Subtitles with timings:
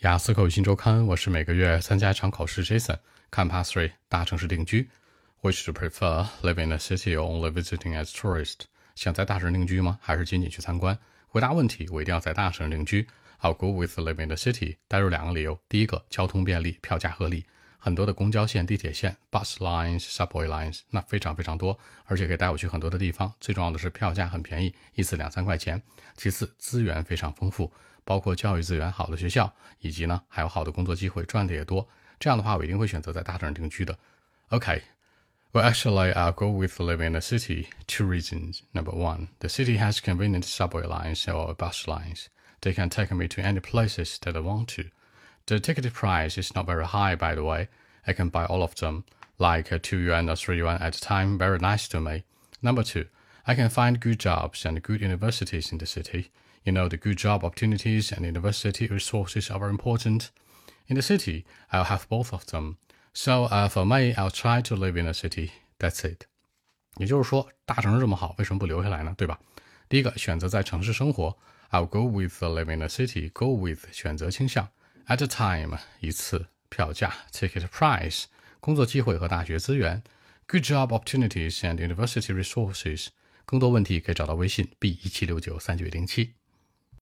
[0.00, 2.64] 雅思口语新周刊，我是每个月参加一场考试。
[2.64, 2.96] Jason，
[3.30, 4.88] 看 Pass Three，大城市定居。
[5.42, 8.60] Which to prefer living in a city or only visiting as tourist？
[8.94, 9.98] 想在大城市定居吗？
[10.00, 10.98] 还是仅仅去参观？
[11.28, 13.06] 回答问题，我一定要在大城市定居。
[13.42, 14.76] I'll go with living in the city。
[14.88, 17.44] 带入两个理由：第一个，交通便利，票价合理，
[17.79, 23.31] 很多的公交线、地铁线 （bus lines, subway lines） 那非常非常多，而且可以带我去很多的地方。
[23.39, 25.81] 最重要的是票价很便宜，一次两三块钱。
[26.15, 27.71] 其次，资源非常丰富。
[28.03, 31.87] 包括教育资源好的学校，以及呢还有好的工作机会，赚的也多。
[32.19, 33.97] 这样的话，我一定会选择在大城市定居的。
[34.49, 34.81] Okay.
[35.51, 37.67] Well, actually, I'll go with living in a city.
[37.87, 38.59] Two reasons.
[38.73, 42.25] Number one, the city has convenient subway lines or bus lines.
[42.59, 44.89] They can take me to any places that I want to.
[45.47, 47.67] The ticket price is not very high, by the way.
[48.07, 49.03] I can buy all of them,
[49.37, 51.37] like two yuan or three yuan at a time.
[51.37, 52.23] Very nice to me.
[52.61, 53.05] Number two,
[53.45, 56.31] I can find good jobs and good universities in the city.
[56.63, 60.31] You know, the good job opportunities and university resources are very important.
[60.87, 62.77] In the city, I'll have both of them.
[63.13, 65.51] So, uh, for me, I'll try to live in a city.
[65.79, 66.25] That's it.
[66.97, 69.13] 也就是说，大城市这么好，为什么不留下来呢？
[69.15, 69.39] 对吧？
[69.87, 71.37] 第一个，选择在城市生活。
[71.71, 73.29] I'll go with living in a city.
[73.31, 74.69] Go with 选择倾向。
[75.06, 77.14] At a time 一次票价。
[77.32, 78.24] Ticket price
[78.60, 80.02] 工作机会和大学资源。
[80.46, 83.08] Good job opportunities and university resources。
[83.44, 86.39] 更多问题可以找到微信 b 一七六九三九零七。